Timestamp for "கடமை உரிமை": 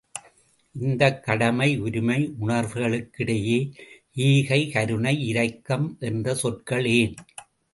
1.23-2.17